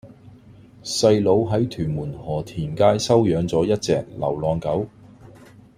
[0.83, 4.87] 細佬喺屯門河田街收養左一隻流浪狗